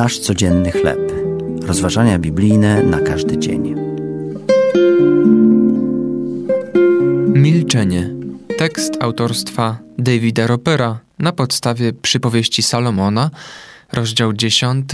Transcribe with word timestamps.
Nasz 0.00 0.18
codzienny 0.18 0.72
chleb. 0.72 0.98
Rozważania 1.62 2.18
biblijne 2.18 2.82
na 2.82 3.00
każdy 3.00 3.38
dzień. 3.38 3.74
Milczenie. 7.26 8.10
Tekst 8.58 8.92
autorstwa 9.00 9.78
Davida 9.98 10.46
Ropera 10.46 10.98
na 11.18 11.32
podstawie 11.32 11.92
przypowieści 11.92 12.62
Salomona, 12.62 13.30
rozdział 13.92 14.32
10, 14.32 14.90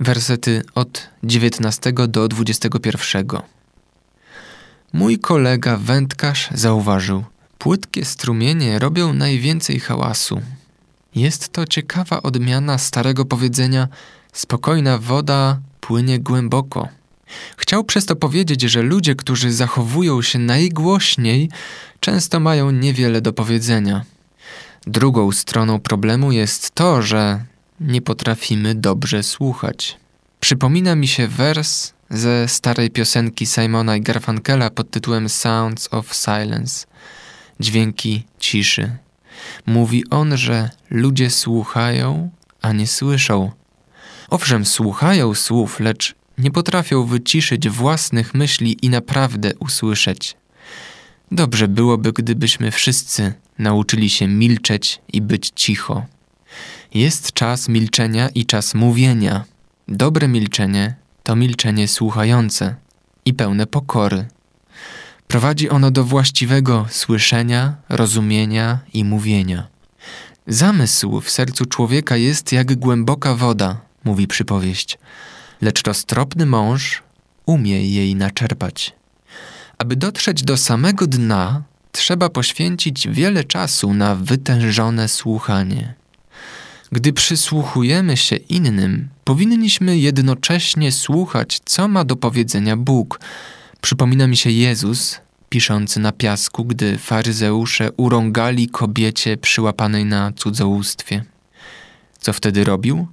wersety 0.00 0.62
od 0.74 1.08
19 1.24 1.92
do 1.92 2.28
21. 2.28 3.26
Mój 4.92 5.18
kolega 5.18 5.76
wędkarz 5.76 6.48
zauważył, 6.54 7.24
płytkie 7.58 8.04
strumienie 8.04 8.78
robią 8.78 9.12
najwięcej 9.12 9.80
hałasu. 9.80 10.40
Jest 11.14 11.48
to 11.48 11.66
ciekawa 11.66 12.22
odmiana 12.22 12.78
starego 12.78 13.24
powiedzenia: 13.24 13.88
spokojna 14.32 14.98
woda 14.98 15.60
płynie 15.80 16.18
głęboko. 16.18 16.88
Chciał 17.56 17.84
przez 17.84 18.06
to 18.06 18.16
powiedzieć, 18.16 18.62
że 18.62 18.82
ludzie, 18.82 19.14
którzy 19.14 19.52
zachowują 19.52 20.22
się 20.22 20.38
najgłośniej, 20.38 21.50
często 22.00 22.40
mają 22.40 22.70
niewiele 22.70 23.20
do 23.20 23.32
powiedzenia. 23.32 24.04
Drugą 24.86 25.32
stroną 25.32 25.80
problemu 25.80 26.32
jest 26.32 26.70
to, 26.70 27.02
że 27.02 27.44
nie 27.80 28.02
potrafimy 28.02 28.74
dobrze 28.74 29.22
słuchać. 29.22 29.98
Przypomina 30.40 30.94
mi 30.94 31.08
się 31.08 31.28
wers 31.28 31.92
ze 32.10 32.48
starej 32.48 32.90
piosenki 32.90 33.46
Simona 33.46 33.96
i 33.96 34.00
Garfunkela 34.00 34.70
pod 34.70 34.90
tytułem 34.90 35.28
Sounds 35.28 35.88
of 35.90 36.14
Silence 36.14 36.86
dźwięki 37.60 38.24
ciszy. 38.38 38.96
Mówi 39.66 40.10
on, 40.10 40.36
że 40.36 40.70
ludzie 40.90 41.30
słuchają, 41.30 42.30
a 42.62 42.72
nie 42.72 42.86
słyszą. 42.86 43.50
Owszem, 44.30 44.64
słuchają 44.64 45.34
słów, 45.34 45.80
lecz 45.80 46.14
nie 46.38 46.50
potrafią 46.50 47.04
wyciszyć 47.04 47.68
własnych 47.68 48.34
myśli 48.34 48.76
i 48.82 48.90
naprawdę 48.90 49.54
usłyszeć. 49.54 50.36
Dobrze 51.32 51.68
byłoby, 51.68 52.12
gdybyśmy 52.12 52.70
wszyscy 52.70 53.32
nauczyli 53.58 54.10
się 54.10 54.28
milczeć 54.28 55.00
i 55.12 55.20
być 55.20 55.50
cicho. 55.54 56.06
Jest 56.94 57.32
czas 57.32 57.68
milczenia 57.68 58.28
i 58.28 58.46
czas 58.46 58.74
mówienia. 58.74 59.44
Dobre 59.88 60.28
milczenie 60.28 60.94
to 61.22 61.36
milczenie 61.36 61.88
słuchające 61.88 62.74
i 63.24 63.34
pełne 63.34 63.66
pokory. 63.66 64.26
Prowadzi 65.28 65.70
ono 65.70 65.90
do 65.90 66.04
właściwego 66.04 66.86
słyszenia, 66.90 67.74
rozumienia 67.88 68.78
i 68.94 69.04
mówienia. 69.04 69.68
Zamysł 70.46 71.20
w 71.20 71.30
sercu 71.30 71.66
człowieka 71.66 72.16
jest 72.16 72.52
jak 72.52 72.76
głęboka 72.76 73.34
woda, 73.34 73.87
mówi 74.08 74.26
przypowieść, 74.26 74.98
lecz 75.60 75.82
roztropny 75.82 76.46
mąż 76.46 77.02
umie 77.46 77.90
jej 77.90 78.14
naczerpać. 78.14 78.94
Aby 79.78 79.96
dotrzeć 79.96 80.42
do 80.42 80.56
samego 80.56 81.06
dna, 81.06 81.62
trzeba 81.92 82.28
poświęcić 82.28 83.08
wiele 83.08 83.44
czasu 83.44 83.94
na 83.94 84.14
wytężone 84.14 85.08
słuchanie. 85.08 85.94
Gdy 86.92 87.12
przysłuchujemy 87.12 88.16
się 88.16 88.36
innym, 88.36 89.08
powinniśmy 89.24 89.98
jednocześnie 89.98 90.92
słuchać, 90.92 91.60
co 91.64 91.88
ma 91.88 92.04
do 92.04 92.16
powiedzenia 92.16 92.76
Bóg. 92.76 93.20
Przypomina 93.80 94.26
mi 94.26 94.36
się 94.36 94.50
Jezus, 94.50 95.20
piszący 95.48 96.00
na 96.00 96.12
piasku, 96.12 96.64
gdy 96.64 96.98
faryzeusze 96.98 97.92
urągali 97.96 98.68
kobiecie 98.68 99.36
przyłapanej 99.36 100.04
na 100.04 100.32
cudzołóstwie. 100.32 101.24
Co 102.20 102.32
wtedy 102.32 102.64
robił? 102.64 103.08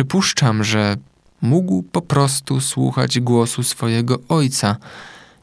Przypuszczam, 0.00 0.64
że 0.64 0.96
mógł 1.42 1.82
po 1.82 2.02
prostu 2.02 2.60
słuchać 2.60 3.20
głosu 3.20 3.62
swojego 3.62 4.18
ojca 4.28 4.76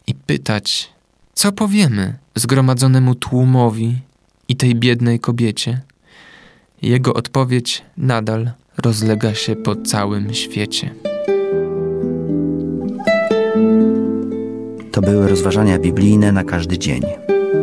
i 0.07 0.15
pytać, 0.15 0.89
co 1.33 1.51
powiemy 1.51 2.17
zgromadzonemu 2.35 3.15
tłumowi 3.15 3.95
i 4.47 4.55
tej 4.55 4.75
biednej 4.75 5.19
kobiecie. 5.19 5.81
Jego 6.81 7.13
odpowiedź 7.13 7.83
nadal 7.97 8.51
rozlega 8.77 9.35
się 9.35 9.55
po 9.55 9.75
całym 9.75 10.33
świecie. 10.33 10.89
To 14.91 15.01
były 15.01 15.27
rozważania 15.27 15.79
biblijne 15.79 16.31
na 16.31 16.43
każdy 16.43 16.77
dzień. 16.77 17.01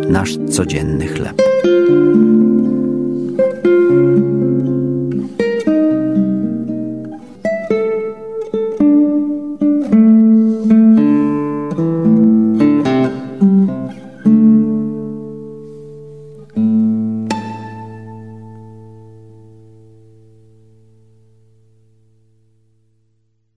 Nasz 0.09 0.37
codzienny 0.51 1.07
chleb. 1.07 1.43